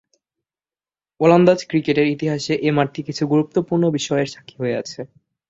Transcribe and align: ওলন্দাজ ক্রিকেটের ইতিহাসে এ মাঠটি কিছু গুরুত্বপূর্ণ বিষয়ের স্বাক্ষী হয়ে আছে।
ওলন্দাজ 1.19 1.59
ক্রিকেটের 1.69 2.07
ইতিহাসে 2.07 2.53
এ 2.61 2.69
মাঠটি 2.77 3.01
কিছু 3.03 3.23
গুরুত্বপূর্ণ 3.27 3.83
বিষয়ের 3.97 4.31
স্বাক্ষী 4.33 4.55
হয়ে 4.61 4.79
আছে। 4.81 4.99